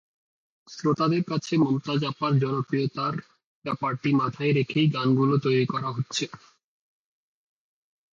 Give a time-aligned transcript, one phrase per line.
[0.67, 3.15] শ্রোতাদের কাছে মমতাজ আপার জনপ্রিয়তার
[3.65, 6.25] ব্যাপারটি মাথায় রেখেই গানগুলো তৈরি করা হচ্ছে।